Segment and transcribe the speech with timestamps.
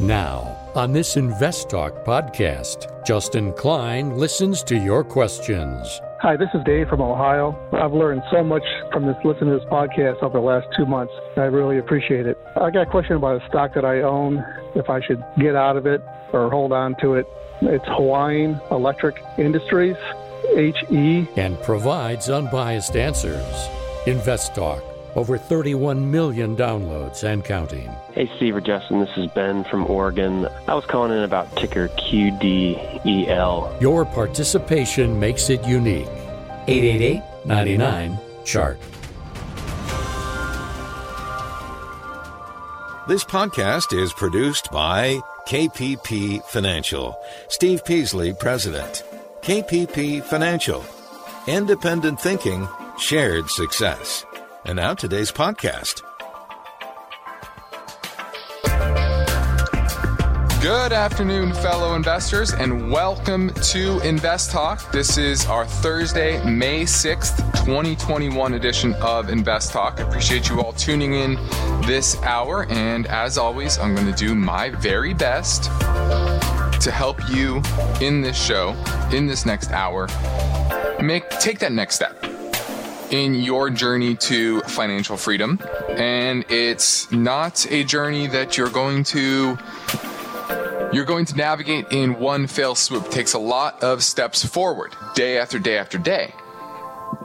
[0.00, 6.00] Now, on this Invest Talk podcast, Justin Klein listens to your questions.
[6.22, 7.54] Hi, this is Dave from Ohio.
[7.74, 8.62] I've learned so much
[8.94, 11.12] from this listening to this podcast over the last two months.
[11.36, 12.38] I really appreciate it.
[12.56, 14.42] I got a question about a stock that I own,
[14.74, 16.00] if I should get out of it
[16.32, 17.26] or hold on to it.
[17.60, 19.96] It's Hawaiian Electric Industries,
[20.54, 21.28] HE.
[21.36, 23.68] And provides unbiased answers.
[24.06, 24.82] Invest Talk
[25.16, 27.90] over 31 million downloads and counting.
[28.12, 30.48] Hey, Steve or Justin, this is Ben from Oregon.
[30.68, 33.80] I was calling in about ticker QDEL.
[33.80, 36.08] Your participation makes it unique.
[36.66, 38.78] 888 99 Chart.
[43.08, 47.18] This podcast is produced by KPP Financial.
[47.48, 49.02] Steve Peasley, President.
[49.42, 50.84] KPP Financial.
[51.48, 52.68] Independent thinking,
[52.98, 54.24] shared success.
[54.66, 56.02] And now today's podcast.
[60.60, 64.92] Good afternoon, fellow investors, and welcome to Invest Talk.
[64.92, 69.98] This is our Thursday, May 6th, 2021 edition of Invest Talk.
[69.98, 71.36] I appreciate you all tuning in
[71.86, 77.62] this hour, and as always, I'm going to do my very best to help you
[78.02, 78.72] in this show,
[79.10, 80.06] in this next hour,
[81.00, 82.22] make take that next step
[83.10, 85.58] in your journey to financial freedom.
[85.90, 89.58] And it's not a journey that you're going to
[90.92, 93.06] you're going to navigate in one fell swoop.
[93.06, 96.34] It takes a lot of steps forward, day after day after day,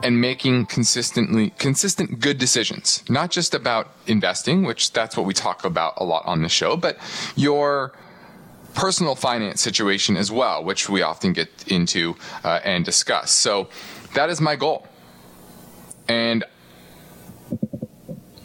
[0.04, 3.02] and making consistently consistent good decisions.
[3.08, 6.76] Not just about investing, which that's what we talk about a lot on the show,
[6.76, 6.96] but
[7.34, 7.92] your
[8.74, 13.32] personal finance situation as well, which we often get into uh, and discuss.
[13.32, 13.68] So
[14.14, 14.86] that is my goal
[16.08, 16.44] and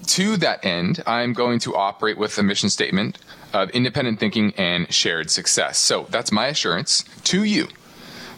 [0.07, 3.17] to that end, I'm going to operate with a mission statement
[3.53, 5.77] of independent thinking and shared success.
[5.77, 7.67] So that's my assurance to you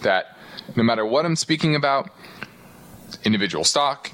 [0.02, 0.38] that
[0.76, 2.10] no matter what I'm speaking about,
[3.24, 4.12] individual stock,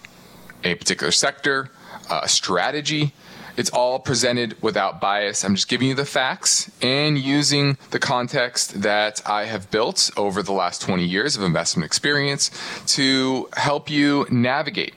[0.64, 1.69] a particular sector,
[2.09, 3.14] a strategy,
[3.58, 5.44] it's all presented without bias.
[5.44, 10.42] I'm just giving you the facts and using the context that I have built over
[10.42, 12.52] the last 20 years of investment experience
[12.96, 14.94] to help you navigate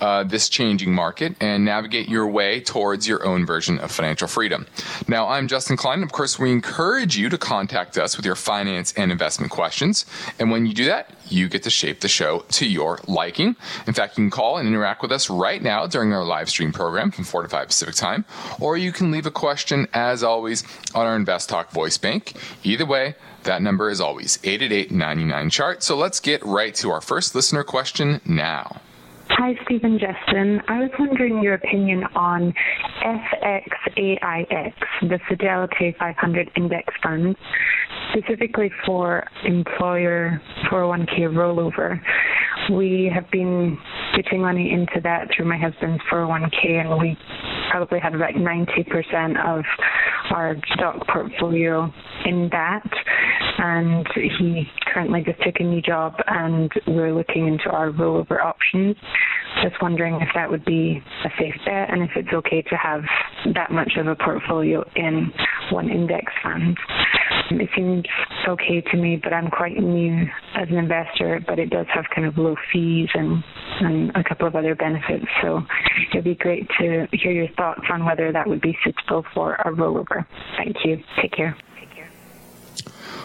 [0.00, 4.66] uh, this changing market and navigate your way towards your own version of financial freedom.
[5.08, 6.02] Now, I'm Justin Klein.
[6.02, 10.06] Of course, we encourage you to contact us with your finance and investment questions.
[10.38, 13.56] And when you do that, you get to shape the show to your liking.
[13.86, 16.72] In fact, you can call and interact with us right now during our live stream
[16.72, 18.24] program from 4 to 5 Pacific time,
[18.60, 20.64] or you can leave a question, as always,
[20.94, 22.34] on our Invest Talk voice bank.
[22.62, 23.14] Either way,
[23.44, 25.82] that number is always 888 99 chart.
[25.82, 28.80] So let's get right to our first listener question now.
[29.36, 30.60] Hi, Stephen Justin.
[30.68, 32.54] I was wondering your opinion on
[33.04, 34.72] FXAIX,
[35.02, 37.34] the Fidelity 500 Index Fund,
[38.12, 40.40] specifically for employer
[40.70, 42.00] 401k rollover.
[42.78, 43.76] We have been
[44.14, 47.18] putting money into that through my husband's 401k, and we
[47.72, 49.64] probably have about 90% of
[50.32, 51.92] our stock portfolio
[52.24, 52.88] in that.
[53.58, 58.96] And he currently just took a new job, and we're looking into our rollover options.
[59.62, 63.02] Just wondering if that would be a safe bet, and if it's okay to have
[63.54, 65.32] that much of a portfolio in
[65.70, 66.76] one index fund.
[67.50, 68.04] It seems
[68.48, 70.24] okay to me, but I'm quite new
[70.56, 73.44] as an investor, but it does have kind of low fees and,
[73.80, 75.26] and a couple of other benefits.
[75.42, 75.60] So
[76.12, 79.70] it'd be great to hear your thoughts on whether that would be suitable for a
[79.70, 80.26] rollover.
[80.56, 80.98] Thank you.
[81.20, 81.56] Take care.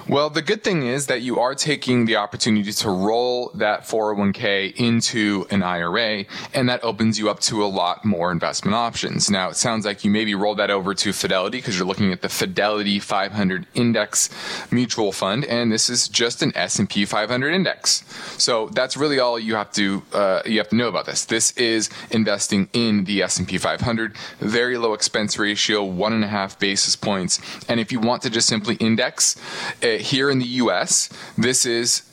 [0.10, 4.74] Well, the good thing is that you are taking the opportunity to roll that 401k
[4.76, 9.30] into an IRA, and that opens you up to a lot more investment options.
[9.30, 12.24] Now, it sounds like you maybe rolled that over to Fidelity because you're looking at
[12.24, 14.32] the Fidelity 500 Index
[14.72, 18.04] Mutual Fund, and this is just an S&P 500 index.
[18.42, 21.26] So that's really all you have to uh, you have to know about this.
[21.26, 26.58] This is investing in the S&P 500, very low expense ratio, one and a half
[26.58, 29.40] basis points, and if you want to just simply index.
[29.84, 32.04] Uh, here in the US, this is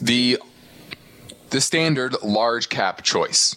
[0.00, 0.38] the
[1.50, 3.54] the standard large cap choice.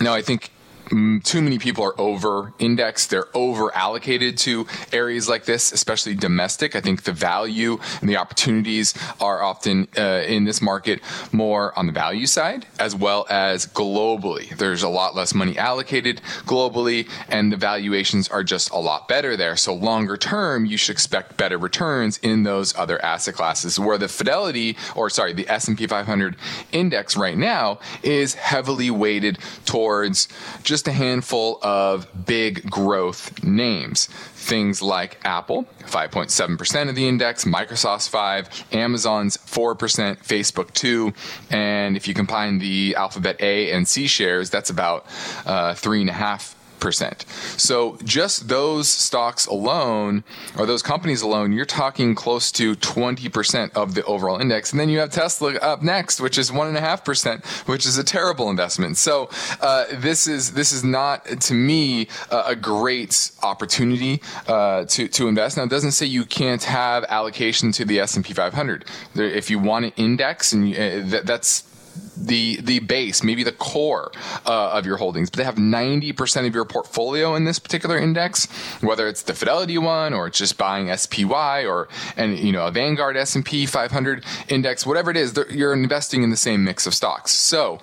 [0.00, 0.50] Now, I think
[0.92, 3.10] too many people are over indexed.
[3.10, 6.76] They're over allocated to areas like this, especially domestic.
[6.76, 11.00] I think the value and the opportunities are often uh, in this market
[11.32, 14.54] more on the value side as well as globally.
[14.56, 19.36] There's a lot less money allocated globally and the valuations are just a lot better
[19.36, 19.56] there.
[19.56, 24.08] So longer term, you should expect better returns in those other asset classes where the
[24.08, 26.36] Fidelity or sorry, the S&P 500
[26.72, 30.28] index right now is heavily weighted towards
[30.62, 34.06] just just a handful of big growth names.
[34.06, 41.12] Things like Apple, 5.7% of the index, Microsoft's 5, Amazon's 4%, Facebook 2,
[41.50, 45.06] and if you combine the Alphabet A and C shares, that's about
[45.46, 47.24] uh, 3.5 percent.
[47.56, 50.24] So just those stocks alone,
[50.58, 54.72] or those companies alone, you're talking close to 20% of the overall index.
[54.72, 58.96] And then you have Tesla up next, which is 1.5%, which is a terrible investment.
[58.96, 59.30] So
[59.60, 65.28] uh, this is this is not, to me, uh, a great opportunity uh, to, to
[65.28, 65.56] invest.
[65.56, 68.84] Now, it doesn't say you can't have allocation to the S&P 500.
[69.14, 70.78] If you want an index, and uh,
[71.10, 71.71] that, that's
[72.16, 74.12] the the base, maybe the core
[74.46, 78.46] uh, of your holdings, but they have 90% of your portfolio in this particular index,
[78.80, 82.70] whether it's the Fidelity one or it's just buying SPY or and you know a
[82.70, 87.32] Vanguard S&P 500 index, whatever it is, you're investing in the same mix of stocks.
[87.32, 87.80] So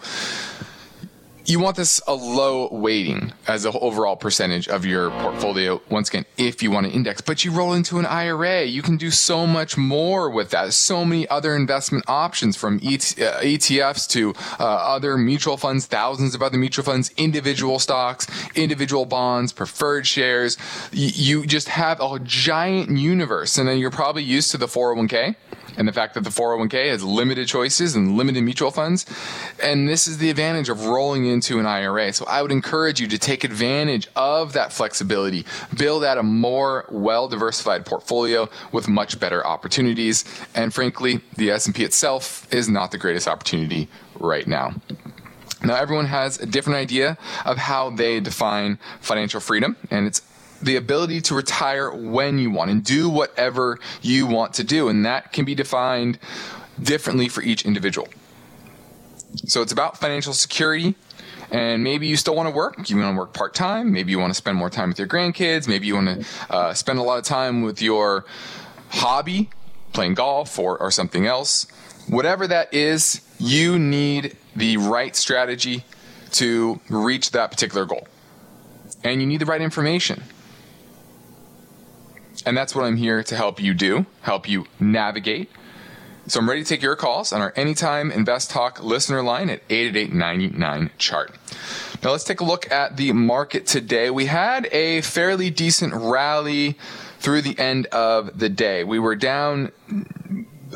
[1.50, 5.82] you want this a low weighting as an overall percentage of your portfolio.
[5.90, 8.98] Once again, if you want to index, but you roll into an IRA, you can
[8.98, 10.74] do so much more with that.
[10.74, 16.44] So many other investment options from ETFs uh, to uh, other mutual funds, thousands of
[16.44, 20.56] other mutual funds, individual stocks, individual bonds, preferred shares.
[20.92, 23.58] You just have a giant universe.
[23.58, 25.36] And then you're probably used to the 401k
[25.80, 29.06] and the fact that the 401k has limited choices and limited mutual funds.
[29.64, 32.12] And this is the advantage of rolling into an IRA.
[32.12, 35.46] So I would encourage you to take advantage of that flexibility,
[35.78, 40.26] build out a more well diversified portfolio with much better opportunities.
[40.54, 43.88] And frankly, the S&P itself is not the greatest opportunity
[44.20, 44.74] right now.
[45.64, 50.22] Now, everyone has a different idea of how they define financial freedom, and it's
[50.62, 54.90] the ability to retire when you want and do whatever you want to do.
[54.90, 56.20] And that can be defined
[56.82, 58.08] differently for each individual.
[59.46, 60.96] So it's about financial security.
[61.52, 62.90] And maybe you still want to work.
[62.90, 63.92] You want to work part time.
[63.92, 65.68] Maybe you want to spend more time with your grandkids.
[65.68, 68.26] Maybe you want to uh, spend a lot of time with your
[68.90, 69.50] hobby,
[69.94, 71.66] playing golf or, or something else.
[72.08, 75.84] Whatever that is, you need the right strategy
[76.32, 78.08] to reach that particular goal.
[79.04, 80.24] And you need the right information.
[82.46, 85.50] And that's what I'm here to help you do, help you navigate.
[86.28, 89.64] So I'm ready to take your calls on our Anytime Invest Talk listener line at
[89.70, 91.36] 888 chart.
[92.04, 94.12] Now let's take a look at the market today.
[94.12, 96.78] We had a fairly decent rally
[97.18, 98.84] through the end of the day.
[98.84, 99.72] We were down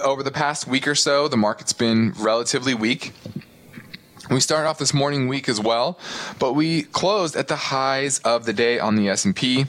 [0.04, 1.28] over the past week or so.
[1.28, 3.14] The market's been relatively weak.
[4.32, 6.00] We started off this morning week as well,
[6.40, 9.66] but we closed at the highs of the day on the S&P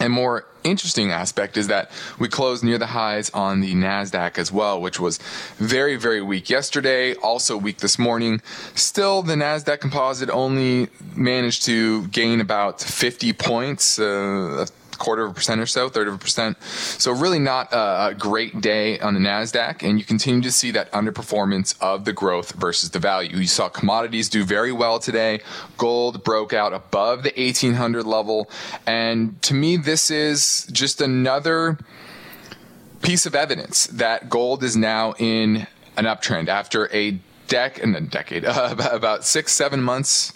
[0.00, 4.50] and more interesting aspect is that we closed near the highs on the NASDAQ as
[4.50, 5.18] well, which was
[5.58, 8.40] very, very weak yesterday, also weak this morning.
[8.74, 14.66] Still, the NASDAQ composite only managed to gain about 50 points, uh,
[15.00, 16.62] quarter of a percent or so, third of a percent.
[16.62, 20.92] So really not a, great day on the Nasdaq, and you continue to see that
[20.92, 23.38] underperformance of the growth versus the value.
[23.38, 25.40] You saw commodities do very well today.
[25.78, 28.50] Gold broke out above the 1800 level,
[28.86, 31.78] and to me, this is just another
[33.02, 35.66] piece of evidence that gold is now in
[35.96, 37.18] an uptrend after a
[37.48, 40.32] dec and a decade, uh, about six, seven months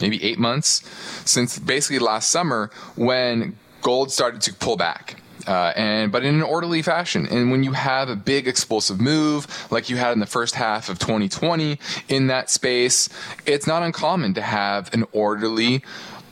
[0.00, 0.82] maybe eight months
[1.24, 5.16] since basically last summer when gold started to pull back.
[5.46, 7.26] Uh, and but in an orderly fashion.
[7.26, 10.90] And when you have a big explosive move like you had in the first half
[10.90, 11.78] of 2020
[12.08, 13.08] in that space,
[13.46, 15.82] it's not uncommon to have an orderly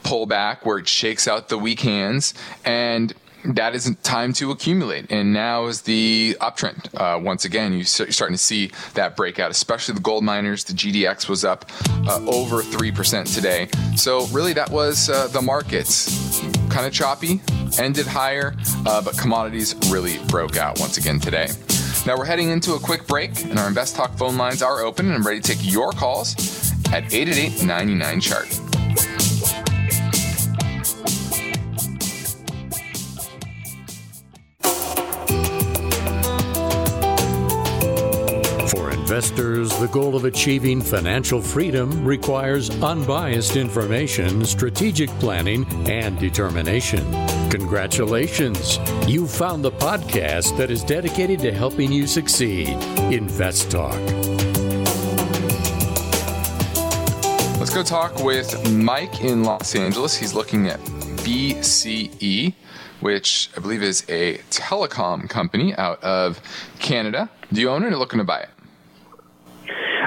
[0.03, 3.15] pullback where it shakes out the weak hands and
[3.55, 5.11] that is time to accumulate.
[5.11, 6.89] And now is the uptrend.
[6.95, 10.65] Uh, once again, you're starting to see that breakout, especially the gold miners.
[10.65, 11.71] The GDX was up
[12.07, 13.69] uh, over 3% today.
[13.97, 16.41] So, really, that was uh, the markets.
[16.69, 17.41] Kind of choppy,
[17.79, 21.49] ended higher, uh, but commodities really broke out once again today.
[22.07, 25.07] Now, we're heading into a quick break, and our Invest Talk phone lines are open,
[25.07, 26.35] and I'm ready to take your calls
[26.93, 28.61] at 888 99 chart.
[39.17, 47.01] Investors, the goal of achieving financial freedom requires unbiased information, strategic planning, and determination.
[47.49, 48.79] Congratulations!
[49.09, 52.69] you've found the podcast that is dedicated to helping you succeed.
[53.11, 53.99] Invest Talk.
[57.59, 60.15] Let's go talk with Mike in Los Angeles.
[60.15, 60.79] He's looking at
[61.25, 62.53] BCE,
[63.01, 66.39] which I believe is a telecom company out of
[66.81, 67.31] Canada.
[67.51, 68.51] Do you own it or looking to buy it?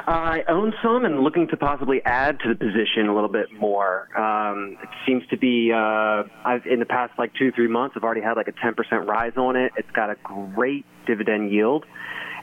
[0.07, 4.07] I own some and looking to possibly add to the position a little bit more.
[4.17, 8.03] Um, it seems to be, uh, I've, in the past like two, three months, I've
[8.03, 9.71] already had like a 10% rise on it.
[9.77, 11.85] It's got a great dividend yield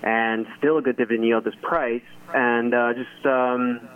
[0.02, 2.02] and still a good dividend yield at this price.
[2.34, 3.88] And uh, just um,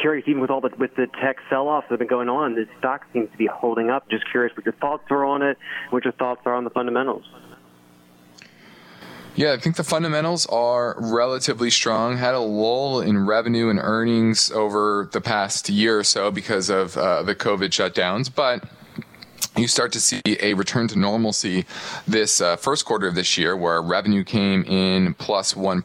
[0.00, 2.66] curious, even with all the with the tech sell-offs that have been going on, the
[2.78, 4.08] stock seems to be holding up.
[4.10, 5.58] Just curious what your thoughts are on it,
[5.90, 7.24] what your thoughts are on the fundamentals.
[9.36, 12.18] Yeah, I think the fundamentals are relatively strong.
[12.18, 16.96] Had a lull in revenue and earnings over the past year or so because of
[16.96, 18.62] uh, the COVID shutdowns, but
[19.56, 21.64] you start to see a return to normalcy
[22.06, 25.82] this uh, first quarter of this year where revenue came in plus 1.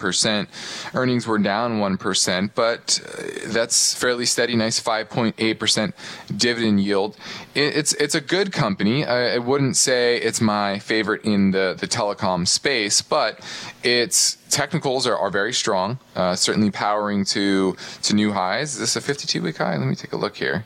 [0.93, 5.93] Earnings were down 1%, but uh, that's fairly steady, nice 5.8%
[6.35, 7.15] dividend yield.
[7.53, 9.05] it's, it's a good company.
[9.05, 13.39] I, wouldn't say it's my favorite in the, the telecom space, but
[13.83, 18.73] its technicals are, are very strong, uh, certainly powering to, to new highs.
[18.73, 19.77] Is this a 52 week high?
[19.77, 20.65] Let me take a look here.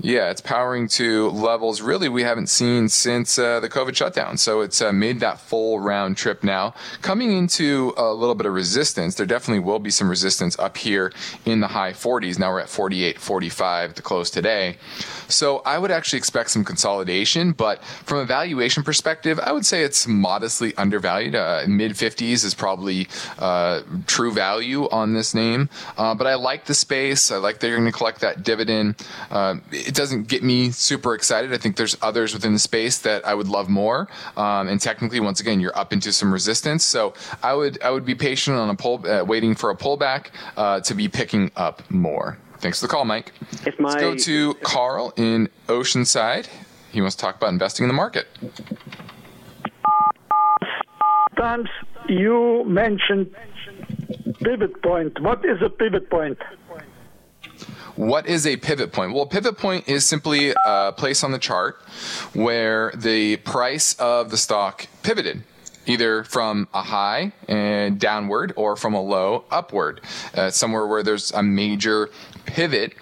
[0.00, 4.36] Yeah, it's powering to levels really we haven't seen since uh, the COVID shutdown.
[4.36, 6.74] So it's uh, made that full round trip now.
[7.00, 11.12] Coming into a little bit of resistance, there definitely will be some resistance up here
[11.46, 12.38] in the high 40s.
[12.38, 14.76] Now we're at 48, 45 to close today.
[15.28, 19.82] So I would actually expect some consolidation, but from a valuation perspective, I would say
[19.84, 21.34] it's modestly undervalued.
[21.34, 23.08] Uh, Mid 50s is probably
[23.38, 25.70] uh, true value on this name.
[25.96, 27.30] Uh, but I like the space.
[27.30, 28.96] I like that you're going to collect that dividend.
[29.86, 31.52] It doesn't get me super excited.
[31.52, 34.08] I think there's others within the space that I would love more.
[34.36, 36.84] Um, and technically, once again, you're up into some resistance.
[36.84, 40.28] So I would I would be patient on a pull, uh, waiting for a pullback
[40.56, 42.38] uh, to be picking up more.
[42.58, 43.32] Thanks for the call, Mike.
[43.66, 46.48] If my, Let's go to Carl in Oceanside.
[46.90, 48.26] He wants to talk about investing in the market.
[51.36, 51.68] Times
[52.08, 53.34] you mentioned
[54.42, 55.20] pivot point.
[55.20, 56.38] What is a pivot point?
[57.96, 59.12] What is a pivot point?
[59.12, 61.80] Well, a pivot point is simply a place on the chart
[62.32, 65.44] where the price of the stock pivoted
[65.86, 70.00] either from a high and downward or from a low upward,
[70.34, 72.08] uh, somewhere where there's a major
[72.46, 72.94] pivot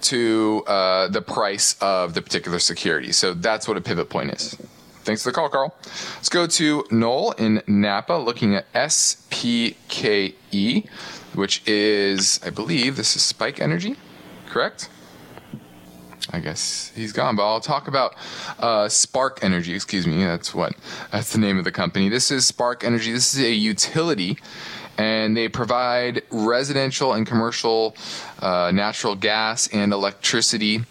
[0.00, 3.12] to uh, the price of the particular security.
[3.12, 4.56] So that's what a pivot point is.
[5.04, 5.74] Thanks for the call, Carl.
[6.16, 10.34] Let's go to Noel in Napa looking at SPKE,
[11.34, 13.96] which is, I believe, this is Spike Energy,
[14.54, 14.88] correct?
[16.32, 18.14] I guess he's gone, but I'll talk about
[18.60, 19.74] uh, Spark Energy.
[19.74, 20.74] Excuse me, that's what
[21.10, 22.08] that's the name of the company.
[22.08, 23.12] This is Spark Energy.
[23.12, 24.38] This is a utility,
[24.96, 27.96] and they provide residential and commercial
[28.38, 30.84] uh, natural gas and electricity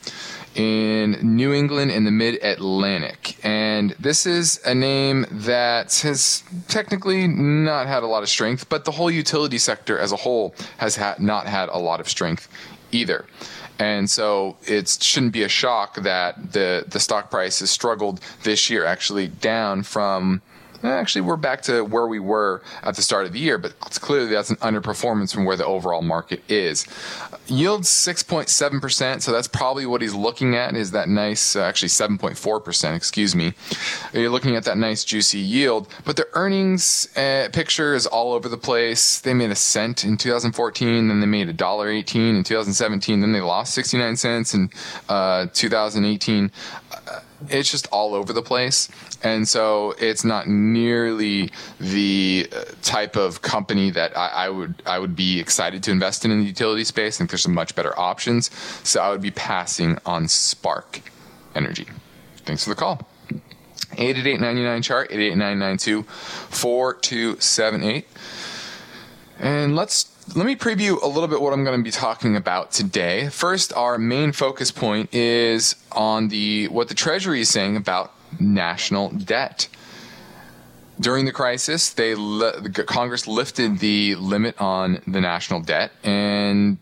[0.55, 3.37] in New England and the Mid Atlantic.
[3.43, 8.85] And this is a name that has technically not had a lot of strength, but
[8.85, 12.49] the whole utility sector as a whole has ha- not had a lot of strength
[12.93, 13.25] either.
[13.79, 18.69] And so it shouldn't be a shock that the, the stock price has struggled this
[18.69, 20.41] year, actually down from
[20.91, 24.29] actually we're back to where we were at the start of the year, but clearly
[24.29, 26.85] that's an underperformance from where the overall market is.
[27.47, 32.95] Yield 6.7%, so that's probably what he's looking at is that nice, uh, actually 7.4%,
[32.95, 33.53] excuse me.
[34.13, 38.49] You're looking at that nice juicy yield, but the earnings uh, picture is all over
[38.49, 39.19] the place.
[39.19, 43.31] They made a cent in 2014, then they made a dollar 18 in 2017, then
[43.31, 44.69] they lost 69 cents in
[45.09, 46.51] uh, 2018
[47.49, 48.89] it's just all over the place.
[49.23, 51.49] And so it's not nearly
[51.79, 56.25] the uh, type of company that I, I, would I would be excited to invest
[56.25, 57.15] in in the utility space.
[57.15, 58.51] I think there's some much better options.
[58.83, 61.01] So I would be passing on Spark
[61.55, 61.87] Energy.
[62.45, 63.07] Thanks for the call.
[63.97, 68.07] 888 chart 888 4278.
[69.39, 72.71] And let's let me preview a little bit what I'm going to be talking about
[72.71, 73.29] today.
[73.29, 79.09] First, our main focus point is on the what the Treasury is saying about national
[79.09, 79.67] debt.
[80.99, 82.13] During the crisis, they
[82.85, 86.77] Congress lifted the limit on the national debt, and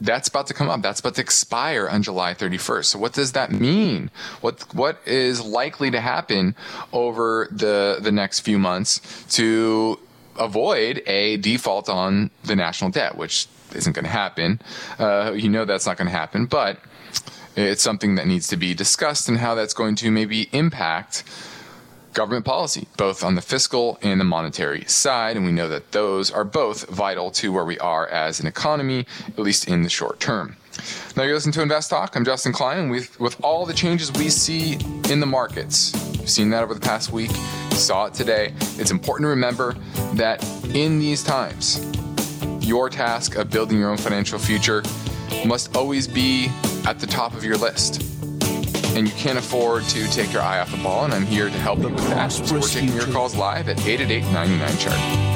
[0.00, 0.82] that's about to come up.
[0.82, 2.84] That's about to expire on July 31st.
[2.84, 4.10] So what does that mean?
[4.40, 6.54] What what is likely to happen
[6.92, 9.00] over the the next few months
[9.36, 9.98] to
[10.38, 14.60] avoid a default on the national debt, which isn't going to happen.
[14.98, 16.78] Uh, you know that's not going to happen, but
[17.56, 21.24] it's something that needs to be discussed and how that's going to maybe impact
[22.12, 25.36] government policy, both on the fiscal and the monetary side.
[25.36, 29.06] And we know that those are both vital to where we are as an economy,
[29.28, 30.56] at least in the short term.
[31.16, 32.16] Now you're listening to Invest Talk.
[32.16, 32.90] I'm Justin Klein.
[32.90, 34.74] With, with all the changes we see
[35.10, 37.30] in the markets, we've seen that over the past week,
[37.70, 38.52] saw it today.
[38.78, 39.74] It's important to remember
[40.14, 40.44] that
[40.74, 41.80] in these times,
[42.60, 44.82] your task of building your own financial future
[45.46, 46.50] must always be
[46.86, 48.02] at the top of your list.
[48.96, 51.58] And you can't afford to take your eye off the ball, and I'm here to
[51.58, 52.28] help you with that.
[52.28, 55.35] So we're taking your calls live at 888 99 chart.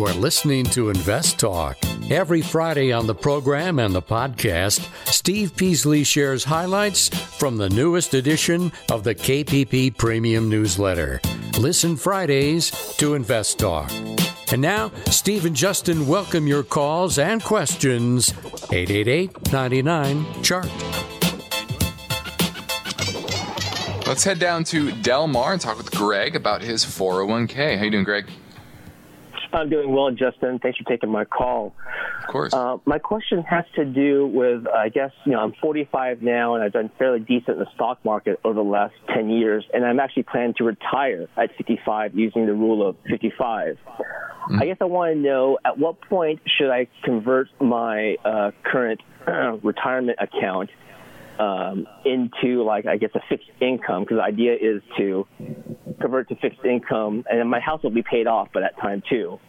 [0.00, 1.76] You are listening to Invest Talk.
[2.08, 8.14] Every Friday on the program and the podcast, Steve Peasley shares highlights from the newest
[8.14, 11.20] edition of the KPP Premium Newsletter.
[11.58, 13.92] Listen Fridays to Invest Talk.
[14.50, 18.30] And now, Steve and Justin welcome your calls and questions.
[18.72, 20.70] 888 99 Chart.
[24.06, 27.76] Let's head down to Del Mar and talk with Greg about his 401k.
[27.76, 28.24] How you doing, Greg?
[29.52, 30.58] I'm doing well, Justin.
[30.58, 31.74] Thanks for taking my call.
[32.22, 32.52] Of course.
[32.52, 36.64] Uh, my question has to do with, I guess, you know, I'm 45 now and
[36.64, 40.00] I've done fairly decent in the stock market over the last 10 years, and I'm
[40.00, 43.76] actually planning to retire at 55 using the rule of 55.
[43.76, 44.62] Mm-hmm.
[44.62, 49.00] I guess I want to know at what point should I convert my uh, current
[49.62, 50.70] retirement account
[51.40, 55.26] um, into like I guess a fixed income because the idea is to
[56.00, 59.02] convert to fixed income, and then my house will be paid off by that time
[59.08, 59.40] too.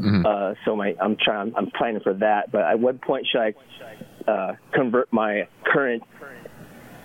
[0.00, 0.24] Mm-hmm.
[0.24, 2.50] Uh, so my I'm trying I'm planning for that.
[2.50, 3.54] But at what point should I
[4.30, 6.02] uh, convert my current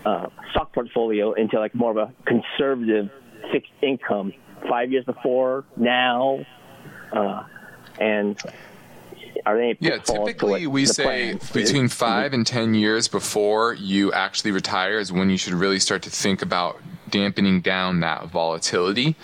[0.05, 3.09] uh, stock portfolio into like more of a conservative
[3.51, 4.33] fixed income?
[4.69, 6.45] Five years before, now,
[7.11, 7.43] uh,
[7.99, 8.41] and
[9.45, 14.99] are they yeah typically we say between five and ten years before you actually retire
[14.99, 19.15] is when you should really start to think about dampening down that volatility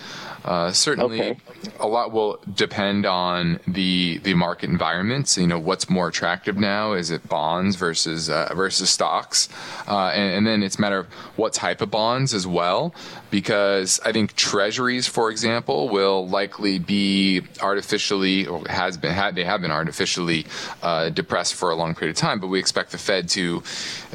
[0.46, 1.40] uh, certainly, okay.
[1.80, 5.38] A lot will depend on the the market environments.
[5.38, 6.94] You know, what's more attractive now?
[6.94, 9.50] Is it bonds versus uh, versus stocks?
[9.88, 12.94] Uh, and, and, then it's a matter of what type of bonds as well,
[13.32, 19.44] because I think treasuries, for example, will likely be artificially or has been had they
[19.44, 20.46] have been artificially
[20.82, 22.40] uh, depressed for a long period of time.
[22.40, 23.64] But we expect the Fed to,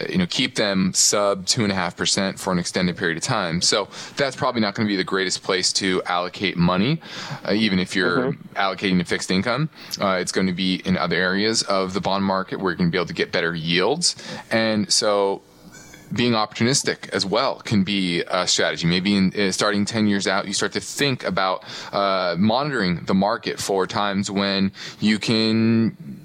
[0.01, 3.17] uh, you know, keep them sub two and a half percent for an extended period
[3.17, 3.61] of time.
[3.63, 7.01] So that's probably not going to be the greatest place to allocate money,
[7.47, 8.57] uh, even if you're mm-hmm.
[8.57, 9.69] allocating to fixed income.
[10.01, 12.91] Uh, it's going to be in other areas of the bond market where you're going
[12.91, 14.17] to be able to get better yields.
[14.51, 15.43] And so
[16.13, 18.87] being opportunistic as well can be a strategy.
[18.87, 23.15] Maybe in, uh, starting 10 years out, you start to think about uh, monitoring the
[23.15, 26.24] market for times when you can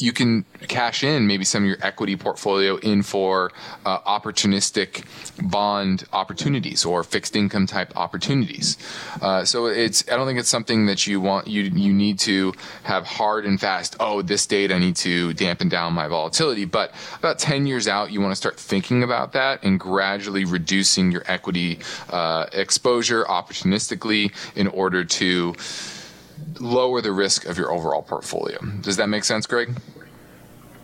[0.00, 3.52] you can cash in maybe some of your equity portfolio in for
[3.84, 5.04] uh, opportunistic
[5.50, 8.78] bond opportunities or fixed income type opportunities.
[9.20, 12.54] Uh, so it's I don't think it's something that you want you you need to
[12.84, 13.96] have hard and fast.
[14.00, 16.64] Oh, this date I need to dampen down my volatility.
[16.64, 21.12] But about 10 years out, you want to start thinking about that and gradually reducing
[21.12, 25.54] your equity uh, exposure opportunistically in order to
[26.60, 28.58] lower the risk of your overall portfolio.
[28.80, 29.76] Does that make sense, Greg?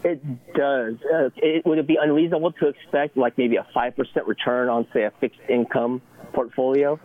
[0.05, 0.23] It
[0.55, 0.95] does.
[1.13, 4.87] Uh, it, would it be unreasonable to expect like maybe a five percent return on,
[4.93, 6.01] say, a fixed income
[6.33, 7.01] portfolio?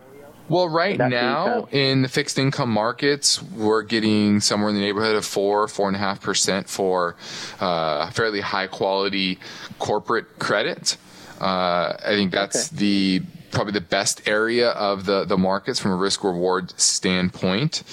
[0.50, 5.26] Well, right now in the fixed income markets, we're getting somewhere in the neighborhood of
[5.26, 7.16] four, four and a half percent for
[7.62, 9.40] uh, fairly high quality
[9.80, 10.98] corporate credit.
[11.40, 12.78] Uh, I think that's okay.
[12.78, 17.84] the probably the best area of the the markets from a risk reward standpoint.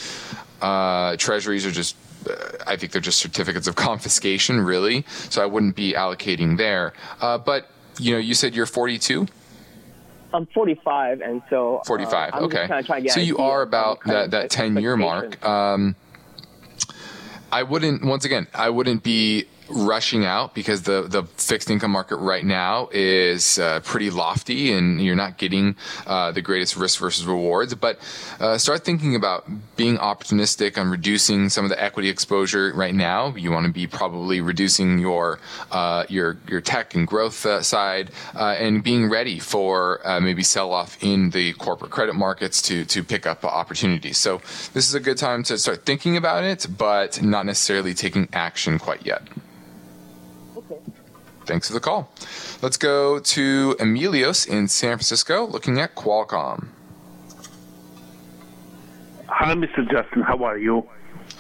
[0.60, 1.96] Uh, treasuries are just
[2.66, 5.04] I think they're just certificates of confiscation, really.
[5.30, 6.92] So I wouldn't be allocating there.
[7.20, 9.26] Uh, but you know, you said you're 42.
[10.32, 12.34] I'm 45, and so 45.
[12.34, 13.08] Uh, okay.
[13.08, 15.42] so you are about that that 10 year mark.
[15.44, 15.96] Um,
[17.50, 18.04] I wouldn't.
[18.04, 22.88] Once again, I wouldn't be rushing out because the, the fixed income market right now
[22.92, 25.76] is uh, pretty lofty and you're not getting
[26.06, 27.74] uh, the greatest risk versus rewards.
[27.74, 27.98] But
[28.40, 33.34] uh, start thinking about being opportunistic on reducing some of the equity exposure right now.
[33.34, 35.38] You want to be probably reducing your
[35.70, 40.72] uh, your your tech and growth uh, side uh, and being ready for maybe sell
[40.72, 44.18] off in the corporate credit markets to to pick up opportunities.
[44.18, 44.38] So
[44.72, 48.78] this is a good time to start thinking about it, but not necessarily taking action
[48.78, 49.22] quite yet.
[51.48, 52.10] Thanks for the call.
[52.60, 56.68] Let's go to Emilios in San Francisco looking at Qualcomm.
[59.28, 59.90] Hi, Mr.
[59.90, 60.20] Justin.
[60.20, 60.86] How are you?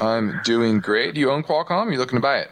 [0.00, 1.12] I'm doing great.
[1.12, 1.88] Do you own Qualcomm?
[1.88, 2.50] Are you looking to buy it?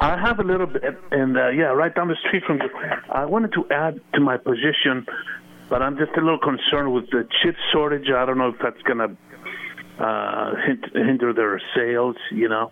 [0.00, 2.70] I have a little bit, and uh, yeah, right down the street from you.
[3.10, 5.06] I wanted to add to my position,
[5.68, 8.10] but I'm just a little concerned with the chip shortage.
[8.14, 10.54] I don't know if that's going to uh,
[10.94, 12.14] hinder their sales.
[12.30, 12.70] You know,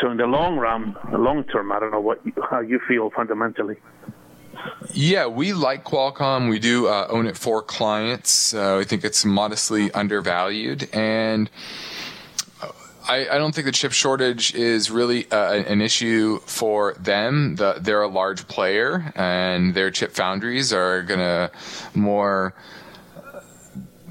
[0.00, 3.76] so in the long run, long term, I don't know what how you feel fundamentally.
[4.92, 6.48] Yeah, we like Qualcomm.
[6.48, 8.54] We do uh, own it for clients.
[8.54, 11.50] Uh, we think it's modestly undervalued, and
[13.08, 17.56] I, I, don't think the chip shortage is really uh, an issue for them.
[17.56, 21.50] The, they're a large player, and their chip foundries are gonna
[21.94, 22.54] more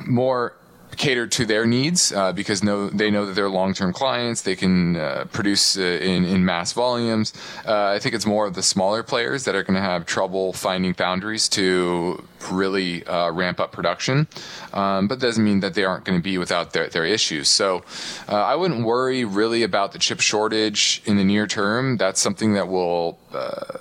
[0.05, 0.57] more
[1.01, 4.43] cater to their needs uh, because they know that they're long-term clients.
[4.43, 7.33] They can uh, produce uh, in, in mass volumes.
[7.67, 10.53] Uh, I think it's more of the smaller players that are going to have trouble
[10.53, 14.27] finding foundries to really uh, ramp up production.
[14.73, 17.49] Um, but doesn't mean that they aren't going to be without their, their issues.
[17.49, 17.83] So
[18.29, 21.97] uh, I wouldn't worry really about the chip shortage in the near term.
[21.97, 23.17] That's something that will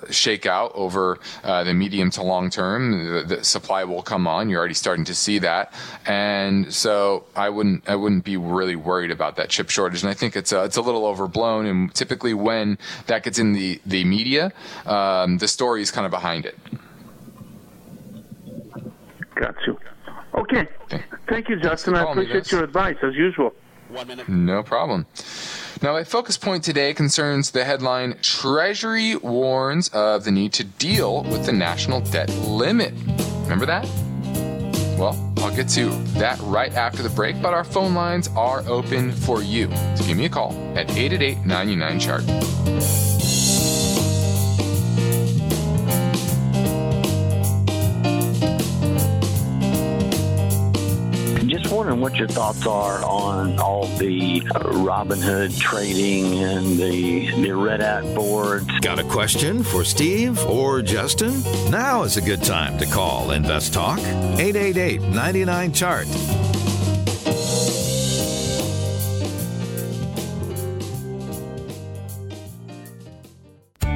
[0.09, 2.81] shake out over the medium to long term.
[3.13, 4.49] The, the supply will come on.
[4.49, 5.73] You're already starting to see that,
[6.05, 10.01] and so I wouldn't I wouldn't be really worried about that chip shortage.
[10.03, 11.65] And I think it's a, it's a little overblown.
[11.65, 14.51] And typically when that gets in the the media,
[14.85, 16.57] um, the story is kind of behind it.
[19.35, 19.79] Got you.
[20.35, 20.67] Okay.
[21.27, 21.95] Thank you, Justin.
[21.95, 23.53] I appreciate your advice as usual.
[23.89, 24.29] One minute.
[24.29, 25.05] No problem.
[25.81, 31.23] Now, my focus point today concerns the headline Treasury warns of the need to deal
[31.23, 32.93] with the national debt limit.
[33.43, 33.85] Remember that?
[34.97, 39.11] Well, I'll get to that right after the break, but our phone lines are open
[39.11, 39.69] for you.
[39.95, 43.10] So give me a call at 888 99 chart.
[51.69, 58.69] Wondering what your thoughts are on all the Robinhood trading and the, the Reddit boards.
[58.79, 61.41] Got a question for Steve or Justin?
[61.69, 66.07] Now is a good time to call Invest Talk 888 99 Chart.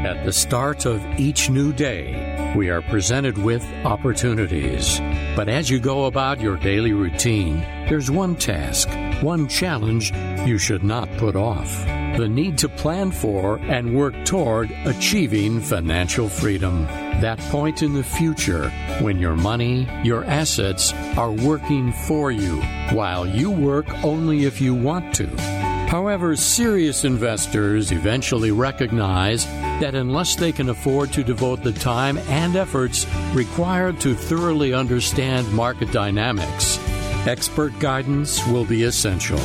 [0.05, 4.99] At the start of each new day, we are presented with opportunities.
[5.35, 8.87] But as you go about your daily routine, there's one task,
[9.23, 10.13] one challenge
[10.45, 11.83] you should not put off
[12.17, 16.83] the need to plan for and work toward achieving financial freedom.
[17.19, 18.69] That point in the future
[19.01, 24.73] when your money, your assets are working for you, while you work only if you
[24.73, 25.54] want to.
[25.87, 32.55] However, serious investors eventually recognize that unless they can afford to devote the time and
[32.55, 36.79] efforts required to thoroughly understand market dynamics,
[37.27, 39.39] expert guidance will be essential.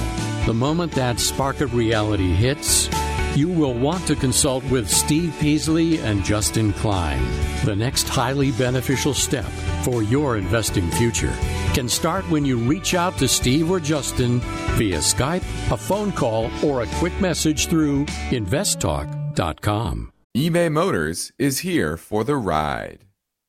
[0.46, 2.88] The moment that spark of reality hits,
[3.37, 7.23] you will want to consult with Steve Peasley and Justin Klein.
[7.64, 9.51] The next highly beneficial step
[9.85, 11.33] for your investing future
[11.75, 14.40] can start when you reach out to Steve or Justin
[14.77, 20.12] via Skype, a phone call, or a quick message through investtalk.com.
[20.37, 23.05] eBay Motors is here for the ride.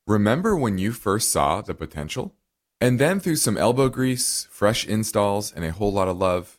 [0.06, 2.34] Remember when you first saw the potential?
[2.80, 6.58] And then through some elbow grease, fresh installs, and a whole lot of love,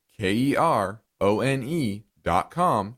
[0.17, 1.63] K E R O N
[2.23, 2.97] dot com.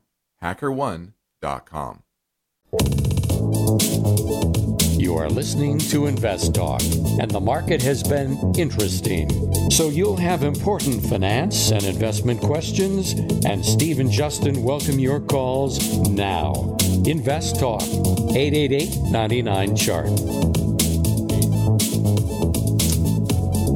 [4.98, 6.80] You are listening to Invest Talk,
[7.20, 9.28] and the market has been interesting.
[9.70, 13.12] So you'll have important finance and investment questions,
[13.44, 16.76] and Steve and Justin welcome your calls now.
[17.04, 20.10] Invest Talk, 888 99 Chart.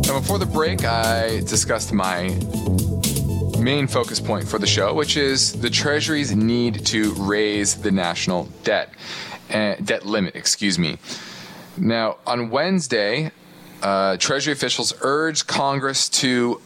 [0.06, 2.28] Now, before the break, I discussed my
[3.68, 8.48] main focus point for the show, which is the Treasury's need to raise the national
[8.64, 8.88] debt,
[9.52, 10.96] uh, debt limit, excuse me.
[11.76, 13.30] Now, on Wednesday,
[13.82, 16.62] uh, Treasury officials urged Congress to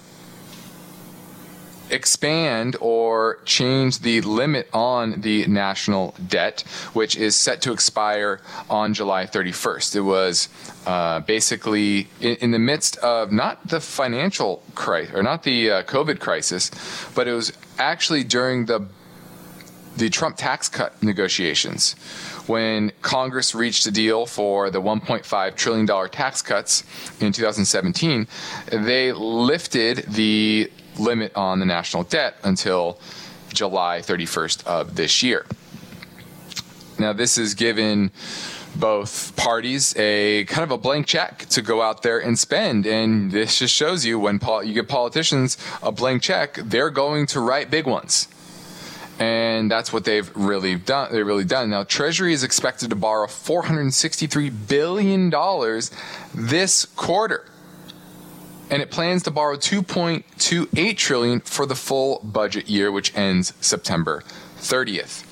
[1.93, 8.95] expand or change the limit on the national debt, which is set to expire on
[8.95, 9.97] July 31st.
[9.97, 10.49] It was
[10.87, 15.83] uh, basically in, in, the midst of not the financial crisis or not the uh,
[15.85, 16.71] COVID crisis,
[17.15, 18.87] but it was actually during the
[19.95, 21.95] the Trump tax cut negotiations
[22.47, 26.83] when Congress reached a deal for the $1.5 trillion tax cuts
[27.21, 28.27] in 2017,
[28.73, 32.99] they lifted the limit on the national debt until
[33.53, 35.47] July 31st of this year.
[36.99, 38.11] Now, this has given
[38.77, 42.87] both parties a kind of a blank check to go out there and spend.
[42.87, 47.41] And this just shows you when you give politicians a blank check, they're going to
[47.41, 48.29] write big ones
[49.23, 51.13] and that's what they've really done.
[51.13, 51.71] They've really done.
[51.71, 55.91] Now, Treasury is expected to borrow 463 billion dollars
[56.35, 57.47] this quarter,
[58.73, 64.25] and it plans to borrow 2.28 trillion for the full budget year, which ends September
[64.57, 65.27] 30th.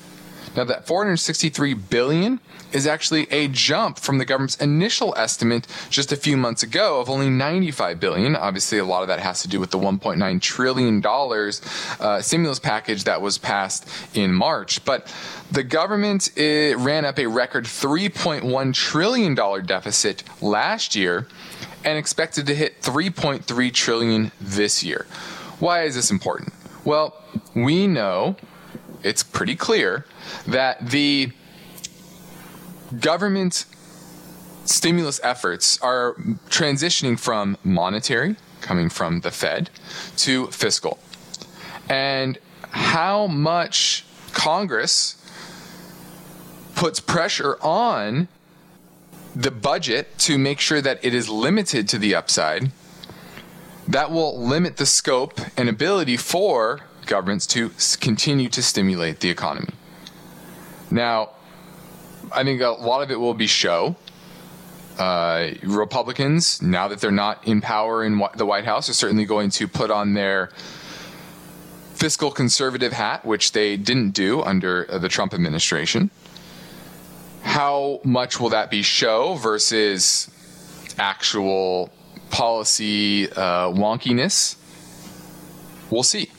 [0.55, 2.39] Now, that 463 billion
[2.71, 7.09] is actually a jump from the government's initial estimate just a few months ago of
[7.09, 8.35] only 95 billion.
[8.35, 11.61] Obviously, a lot of that has to do with the 1.9 trillion dollars
[11.99, 14.85] uh, stimulus package that was passed in March.
[14.85, 15.13] But
[15.51, 21.27] the government ran up a record 3.1 trillion dollar deficit last year
[21.83, 25.05] and expected to hit 3.3 trillion this year.
[25.59, 26.53] Why is this important?
[26.83, 27.15] Well,
[27.55, 28.35] we know
[29.03, 30.05] it's pretty clear
[30.47, 31.31] that the
[32.99, 33.65] government
[34.65, 36.15] stimulus efforts are
[36.49, 39.69] transitioning from monetary, coming from the Fed,
[40.17, 40.99] to fiscal.
[41.89, 42.37] And
[42.71, 45.17] how much Congress
[46.75, 48.27] puts pressure on
[49.35, 52.71] the budget to make sure that it is limited to the upside,
[53.87, 59.73] that will limit the scope and ability for governments to continue to stimulate the economy.
[60.89, 61.31] Now,
[62.33, 63.95] I think a lot of it will be show.
[64.97, 69.49] Uh, Republicans, now that they're not in power in the White House, are certainly going
[69.51, 70.51] to put on their
[71.93, 76.11] fiscal conservative hat, which they didn't do under uh, the Trump administration.
[77.43, 80.29] How much will that be show versus
[80.97, 81.89] actual
[82.29, 84.55] policy uh, wonkiness?
[85.89, 86.29] We'll see.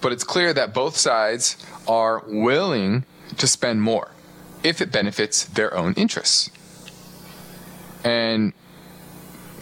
[0.00, 1.56] But it's clear that both sides
[1.88, 3.04] are willing
[3.36, 4.12] to spend more
[4.62, 6.50] if it benefits their own interests.
[8.04, 8.52] And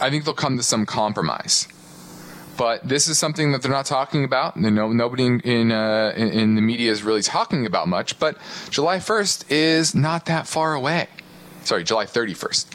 [0.01, 1.69] I think they'll come to some compromise.
[2.57, 4.57] But this is something that they're not talking about.
[4.57, 8.19] No, nobody in in, uh, in the media is really talking about much.
[8.19, 8.39] But
[8.71, 11.09] July 1st is not that far away.
[11.65, 12.67] Sorry, July 31st.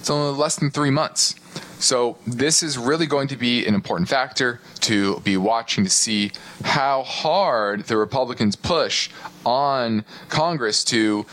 [0.00, 1.34] It's only less than three months.
[1.80, 6.32] So this is really going to be an important factor to be watching to see
[6.64, 9.10] how hard the Republicans push
[9.46, 11.24] on Congress to